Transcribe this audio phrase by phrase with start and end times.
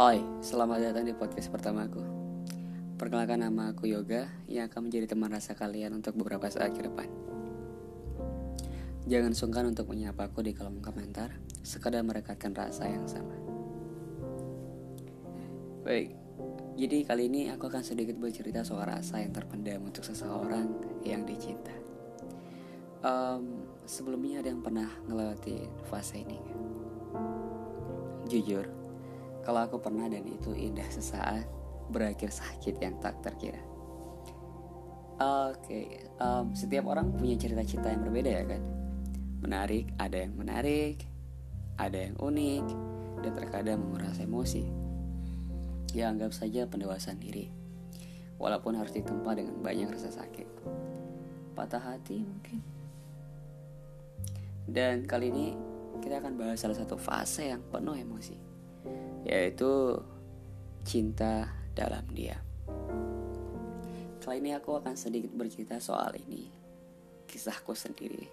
[0.00, 2.00] Hai, selamat datang di podcast pertamaku.
[2.96, 7.04] Perkenalkan nama aku Yoga yang akan menjadi teman rasa kalian untuk beberapa saat ke depan.
[9.04, 13.36] Jangan sungkan untuk menyapa aku di kolom komentar, sekadar merekatkan rasa yang sama.
[15.84, 16.16] Baik,
[16.80, 21.76] jadi kali ini aku akan sedikit bercerita soal rasa yang terpendam untuk seseorang yang dicinta.
[23.04, 26.40] Um, sebelumnya ada yang pernah ngelewati fase ini?
[28.32, 28.79] Jujur,
[29.40, 31.48] kalau aku pernah dan itu indah sesaat,
[31.88, 33.60] berakhir sakit yang tak terkira.
[35.20, 38.62] Oke, okay, um, setiap orang punya cerita cinta yang berbeda ya kan.
[39.40, 41.04] Menarik, ada yang menarik,
[41.76, 42.66] ada yang unik,
[43.20, 44.64] dan terkadang menguras emosi.
[45.92, 47.52] Ya anggap saja pendewasaan diri,
[48.40, 50.48] walaupun harus ditempa dengan banyak rasa sakit.
[51.52, 52.64] Patah hati mungkin.
[54.64, 55.52] Dan kali ini
[56.00, 58.49] kita akan bahas salah satu fase yang penuh emosi
[59.24, 60.00] yaitu
[60.84, 62.40] cinta dalam diam.
[64.20, 66.46] Kali ini aku akan sedikit bercerita soal ini,
[67.26, 68.30] kisahku sendiri.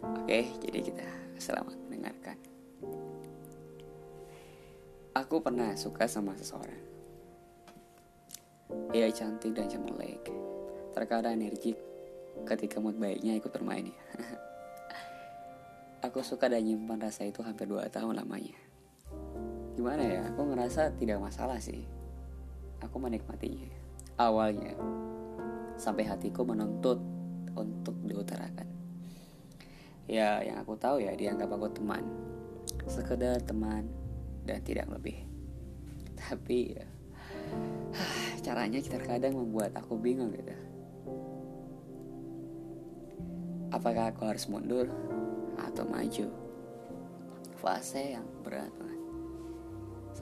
[0.00, 1.04] Oke, jadi kita
[1.36, 2.40] selamat mendengarkan.
[5.12, 6.80] Aku pernah suka sama seseorang.
[8.96, 10.24] Ia cantik dan cemerlang,
[10.96, 11.76] terkadang energik
[12.48, 14.04] ketika mood baiknya ikut bermain ya.
[16.08, 18.71] aku suka dan nyimpan rasa itu hampir dua tahun lamanya
[19.72, 20.20] gimana ya?
[20.32, 21.84] Aku ngerasa tidak masalah sih.
[22.84, 23.68] Aku menikmatinya.
[24.20, 24.76] Awalnya
[25.80, 27.00] sampai hatiku menuntut
[27.56, 28.68] untuk diutarakan.
[30.06, 32.04] Ya yang aku tahu ya dianggap aku teman.
[32.86, 33.88] Sekedar teman
[34.44, 35.24] dan tidak lebih.
[36.18, 36.86] Tapi ya
[38.46, 40.54] caranya terkadang membuat aku bingung gitu.
[43.72, 44.84] Apakah aku harus mundur
[45.56, 46.28] atau maju?
[47.56, 49.01] Fase yang berat banget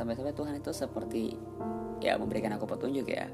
[0.01, 1.37] sampai-sampai Tuhan itu seperti
[2.01, 3.29] ya memberikan aku petunjuk ya.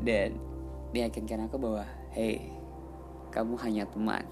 [0.00, 0.40] Dan
[0.96, 1.84] meyakinkan aku bahwa
[2.16, 2.48] hey
[3.28, 4.24] kamu hanya teman.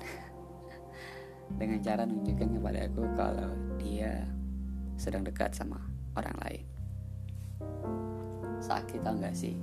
[1.60, 4.24] Dengan cara nunjukkan kepada aku kalau dia
[4.96, 5.76] sedang dekat sama
[6.16, 6.64] orang lain.
[8.64, 9.60] Sakit tau gak sih?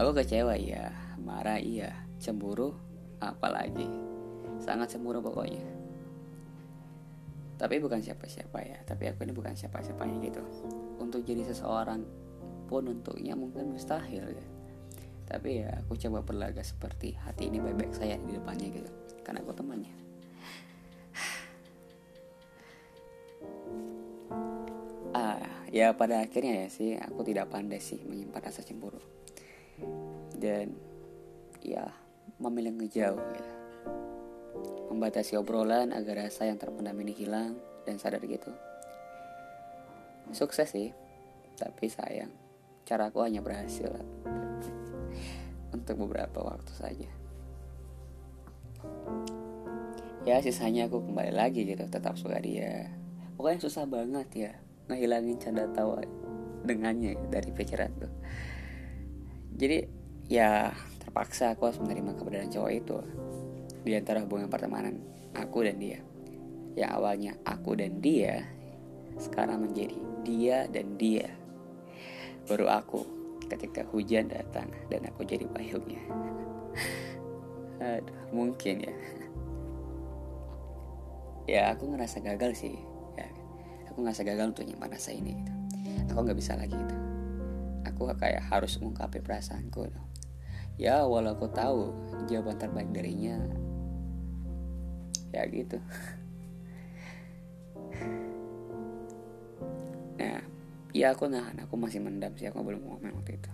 [0.00, 0.88] Aku kecewa ya
[1.20, 1.92] marah iya.
[2.16, 2.72] Cemburu
[3.20, 3.84] apalagi.
[4.56, 5.83] Sangat cemburu pokoknya
[7.54, 8.78] tapi bukan siapa-siapa ya.
[8.82, 10.42] Tapi aku ini bukan siapa-siapanya gitu.
[10.98, 12.02] Untuk jadi seseorang
[12.66, 14.46] pun untuknya mungkin mustahil ya.
[15.24, 18.90] Tapi ya aku coba berlaga seperti hati ini baik-baik saya di depannya gitu.
[19.22, 19.94] Karena aku temannya.
[25.14, 25.38] Ah
[25.70, 28.98] ya pada akhirnya ya sih aku tidak pandai sih menyimpan rasa cemburu.
[30.34, 30.74] Dan
[31.62, 31.86] ya
[32.42, 33.53] memilih ngejauh ya
[34.92, 38.50] membatasi obrolan agar rasa yang terpendam ini hilang dan sadar gitu.
[40.32, 40.90] Sukses sih,
[41.58, 42.32] tapi sayang,
[42.88, 43.92] caraku hanya berhasil
[45.76, 47.10] untuk beberapa waktu saja.
[50.24, 52.88] Ya sisanya aku kembali lagi gitu, tetap suka dia.
[53.36, 54.52] Pokoknya susah banget ya
[54.88, 56.00] ngehilangin canda tawa
[56.64, 58.12] dengannya dari pikiran tuh.
[59.54, 59.84] Jadi
[60.32, 60.72] ya
[61.04, 62.98] terpaksa aku harus menerima keberadaan cowok itu
[63.84, 64.96] di antara hubungan pertemanan
[65.36, 66.00] aku dan dia.
[66.74, 68.48] Yang awalnya aku dan dia,
[69.20, 71.28] sekarang menjadi dia dan dia.
[72.48, 73.04] Baru aku
[73.46, 76.02] ketika hujan datang dan aku jadi payungnya.
[77.94, 78.96] Aduh, mungkin ya.
[81.44, 82.74] Ya aku ngerasa gagal sih.
[83.20, 83.28] Ya,
[83.92, 85.52] aku ngerasa gagal untuk nyimpan rasa ini gitu.
[86.10, 86.96] Aku nggak bisa lagi gitu.
[87.84, 89.92] Aku kayak harus mengungkapin perasaanku.
[90.80, 91.94] Ya walau aku tahu
[92.26, 93.38] jawaban terbaik darinya
[95.34, 95.78] ya gitu.
[100.14, 100.38] Nah
[100.94, 103.50] ya aku nahan aku masih mendam sih aku belum ngomong waktu itu.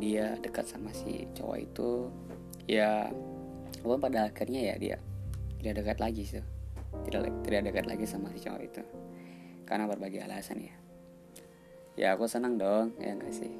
[0.00, 2.08] Dia dekat sama si cowok itu
[2.64, 3.12] ya
[3.84, 4.96] walaupun pada akhirnya ya dia
[5.60, 6.44] tidak dekat lagi sih.
[7.04, 8.82] Tidak tidak dekat lagi sama si cowok itu.
[9.68, 10.76] Karena berbagai alasan ya.
[11.94, 13.52] Ya aku senang dong ya enggak sih?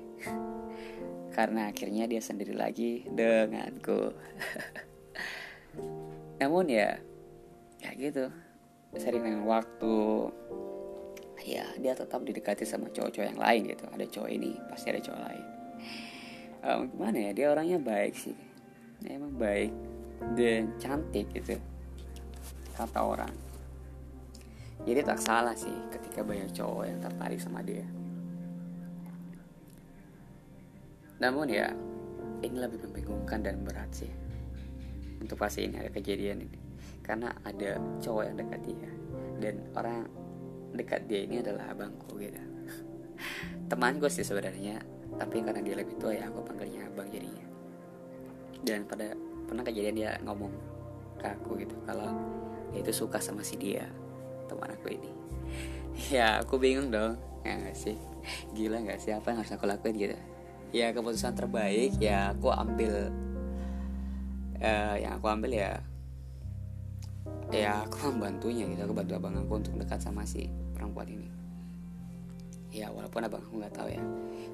[1.37, 4.15] Karena akhirnya dia sendiri lagi denganku
[6.45, 7.01] namun ya
[7.81, 8.29] ya gitu.
[9.01, 10.29] Sering dengan waktu.
[11.45, 13.85] Ya dia tetap didekati sama cowok-cowok yang lain gitu.
[13.89, 15.45] Ada cowok ini pasti ada cowok lain.
[16.65, 18.37] Um, gimana ya dia orangnya baik sih.
[19.01, 19.73] Ya, emang baik
[20.37, 21.57] dan cantik gitu
[22.77, 23.33] kata orang.
[24.85, 27.89] Jadi tak salah sih ketika banyak cowok yang tertarik sama dia.
[31.25, 31.73] Namun ya
[32.45, 34.24] ini lebih membingungkan dan berat sih
[35.25, 36.59] untuk pasti ini ada kejadian ini.
[37.01, 38.91] Karena ada cowok yang dekat dia.
[39.41, 40.05] Dan orang
[40.77, 42.39] dekat dia ini adalah abangku gitu.
[43.71, 47.47] Temanku sih sebenarnya tapi karena dia lebih tua ya aku panggilnya abang jadinya.
[48.65, 49.15] Dan pada
[49.47, 50.53] pernah kejadian dia ngomong
[51.21, 52.11] ke aku gitu kalau
[52.75, 53.87] dia itu suka sama si dia
[54.51, 55.11] teman aku ini.
[56.11, 57.15] Ya aku bingung dong.
[57.47, 57.95] Ya gak sih?
[58.51, 59.15] Gila gak sih?
[59.15, 60.19] Apa yang harus aku lakuin gitu?
[60.75, 63.15] Ya keputusan terbaik ya aku ambil
[64.65, 65.71] uh, yang aku ambil ya
[67.53, 68.81] ya aku membantunya gitu.
[68.89, 71.29] Aku bantu abang aku untuk dekat sama si perempuan ini.
[72.75, 74.03] Ya walaupun abang aku nggak tahu ya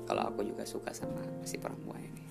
[0.04, 2.24] kalau aku juga suka sama si perempuan ini.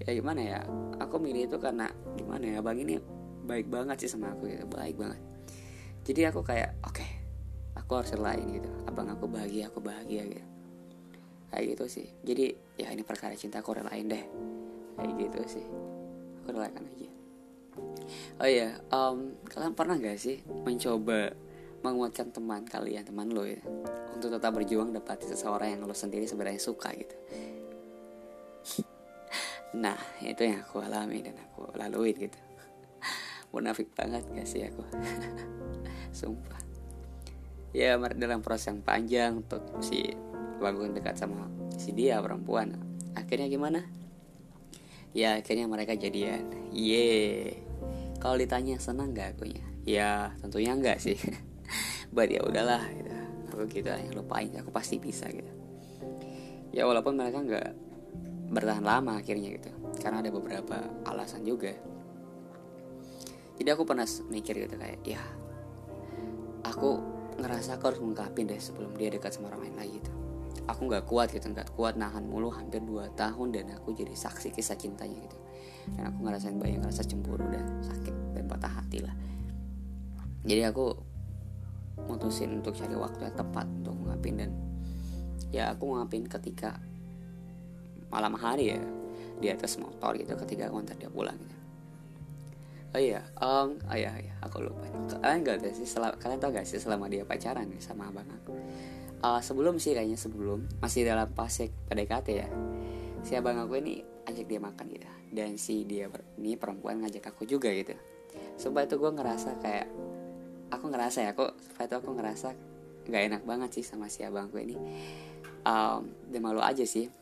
[0.00, 0.60] Ya gimana ya?
[0.96, 2.96] Aku milih itu karena gimana ya abang ini
[3.44, 5.20] baik banget sih sama aku gitu baik banget.
[6.08, 7.20] Jadi aku kayak oke okay,
[7.76, 8.70] aku harus lain gitu.
[8.88, 10.48] Abang aku bahagia aku bahagia gitu.
[11.52, 12.08] Kayak gitu sih.
[12.24, 14.24] Jadi ya ini perkara cinta aku relain deh
[14.98, 15.66] kayak gitu sih.
[16.46, 17.10] Aku aja.
[18.40, 21.30] Oh iya um, kalian pernah gak sih mencoba
[21.80, 23.60] menguatkan teman kalian teman lo ya
[24.12, 27.16] untuk tetap berjuang dapat seseorang yang lo sendiri sebenarnya suka gitu?
[29.70, 32.34] Nah itu yang aku alami dan aku lalui gitu.
[33.54, 34.82] Munafik banget gak sih aku?
[36.18, 36.58] Sumpah.
[37.70, 40.10] Ya dalam proses yang panjang untuk si
[40.58, 41.46] bangun dekat sama
[41.78, 42.76] si dia perempuan
[43.16, 43.80] akhirnya gimana
[45.16, 46.46] ya akhirnya mereka jadian.
[46.70, 47.50] Ye
[48.20, 49.64] kalau ditanya senang gak akunya?
[49.84, 51.16] Ya tentunya enggak sih.
[52.14, 53.12] But ya udahlah gitu.
[53.50, 55.52] Aku gitu yang lupain aku pasti bisa gitu.
[56.70, 57.70] Ya walaupun mereka nggak
[58.54, 59.70] bertahan lama akhirnya gitu.
[59.98, 61.74] Karena ada beberapa alasan juga.
[63.60, 65.20] Jadi aku pernah mikir gitu kayak ya
[66.64, 67.00] aku
[67.40, 70.12] ngerasa aku harus mengungkapin deh sebelum dia dekat sama orang lain lagi gitu
[70.66, 74.54] aku nggak kuat gitu nggak kuat nahan mulu hampir 2 tahun dan aku jadi saksi
[74.54, 75.38] kisah cintanya gitu
[75.96, 79.14] dan aku ngerasain banyak ngerasa cemburu dan sakit dan patah hati lah
[80.44, 80.94] jadi aku
[82.08, 84.50] mutusin untuk cari waktu yang tepat untuk ngapin dan
[85.52, 86.80] ya aku ngapin ketika
[88.10, 88.80] malam hari ya
[89.40, 91.56] di atas motor gitu ketika aku antar dia pulang gitu.
[92.90, 94.82] Oh iya, um, oh iya, iya, aku lupa.
[95.22, 98.50] Kalian gak sih, selama, kalian tau gak sih selama dia pacaran sama abang aku?
[99.20, 100.64] Uh, sebelum sih kayaknya sebelum.
[100.80, 102.48] Masih dalam fase PDKT ya.
[103.20, 105.08] Si abang aku ini ajak dia makan gitu.
[105.28, 106.08] Dan si dia
[106.40, 107.92] ini perempuan ngajak aku juga gitu.
[108.56, 109.88] Sumpah itu gue ngerasa kayak
[110.70, 112.54] aku ngerasa ya aku itu aku ngerasa
[113.10, 114.76] nggak enak banget sih sama si abangku ini.
[115.68, 117.12] Um, dia malu aja sih.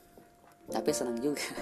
[0.68, 1.44] Tapi senang juga.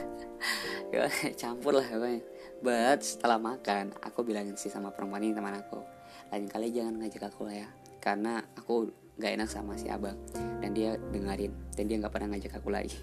[0.87, 2.23] Ya, campur lah pokoknya.
[2.63, 5.83] But setelah makan aku bilangin sih sama perempuan ini teman aku.
[6.31, 7.69] Lain kali jangan ngajak aku lah ya.
[7.99, 8.87] Karena aku
[9.17, 10.17] nggak enak sama si abang.
[10.61, 12.97] Dan dia dengerin dan dia nggak pernah ngajak aku lagi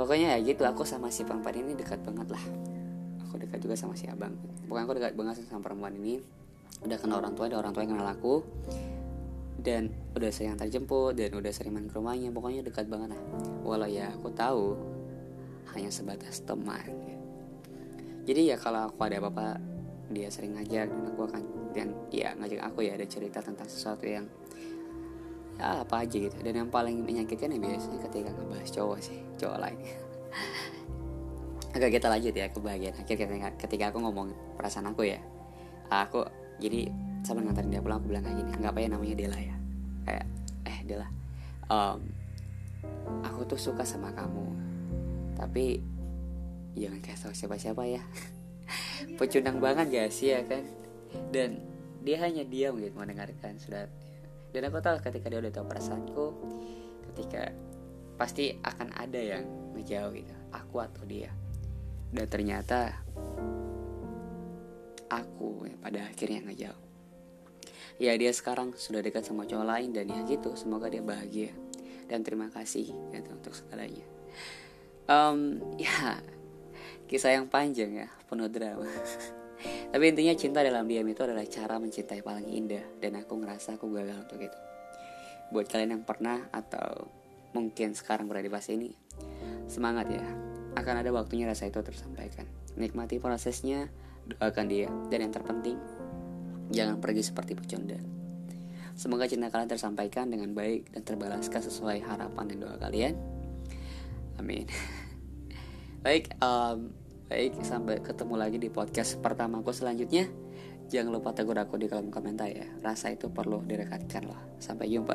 [0.00, 2.44] pokoknya ya gitu aku sama si perempuan ini dekat banget lah.
[3.28, 4.32] Aku dekat juga sama si abang.
[4.64, 6.24] Pokoknya aku dekat banget sama perempuan ini.
[6.80, 8.40] Udah kenal orang tua ada orang tua yang kenal aku.
[9.60, 12.32] Dan udah sering antar jemput dan udah sering main ke rumahnya.
[12.32, 13.22] Pokoknya dekat banget lah.
[13.60, 14.72] Walau ya aku tahu
[15.76, 16.88] hanya sebatas teman.
[18.24, 19.60] Jadi ya kalau aku ada apa-apa
[20.10, 24.04] dia sering ngajak dan aku akan dan ya ngajak aku ya ada cerita tentang sesuatu
[24.04, 24.26] yang
[25.56, 26.36] ya apa aja gitu.
[26.42, 29.78] Dan yang paling menyakitkan ya biasanya ketika ngebahas cowok sih cowok lain.
[31.76, 35.22] Oke kita lanjut ya kebahagiaan akhir ketika, ketika aku ngomong perasaan aku ya.
[35.90, 36.26] Aku
[36.58, 36.90] jadi
[37.22, 39.56] sambil nganterin dia pulang aku bilang kayak gini anggap aja namanya Dela ya.
[40.04, 40.26] Kayak
[40.66, 41.08] eh Dela
[41.70, 42.00] um,
[43.22, 44.44] aku tuh suka sama kamu
[45.38, 45.80] tapi
[46.76, 48.02] jangan kayak tahu siapa-siapa ya
[49.18, 50.64] pecundang banget gak sih ya kan?
[51.30, 51.62] Dan
[52.00, 53.90] dia hanya diam gitu mendengarkan sudah
[54.50, 56.26] dan aku tahu ketika dia udah tahu perasaanku
[57.10, 57.54] ketika
[58.18, 59.44] pasti akan ada yang
[59.78, 61.30] ngejauh gitu aku atau dia.
[62.10, 62.98] Dan ternyata
[65.06, 66.82] aku yang pada akhirnya ngejauh.
[68.02, 71.54] Ya dia sekarang sudah dekat sama cowok lain dan ya gitu semoga dia bahagia.
[72.10, 74.02] Dan terima kasih gitu untuk segalanya.
[75.06, 76.18] Um, ya
[77.10, 78.86] kisah yang panjang ya penuh drama.
[79.92, 82.86] Tapi intinya cinta dalam diam itu adalah cara mencintai paling indah.
[83.02, 84.58] Dan aku ngerasa aku gagal untuk itu.
[85.50, 87.10] Buat kalian yang pernah atau
[87.50, 88.94] mungkin sekarang berada di fase ini
[89.66, 90.22] semangat ya.
[90.78, 92.46] Akan ada waktunya rasa itu tersampaikan.
[92.78, 93.90] Nikmati prosesnya
[94.30, 94.88] doakan dia.
[95.10, 95.76] Dan yang terpenting
[96.70, 98.20] jangan pergi seperti pecundang
[99.00, 103.16] semoga cinta kalian tersampaikan dengan baik dan terbalaskan sesuai harapan dan doa kalian.
[104.36, 104.68] Amin
[106.00, 106.88] baik um,
[107.28, 110.26] baik sampai ketemu lagi di podcast pertamaku selanjutnya.
[110.90, 112.66] Jangan lupa tegur aku di kolom komentar ya.
[112.82, 114.58] Rasa itu perlu direkatkan loh.
[114.58, 115.14] Sampai jumpa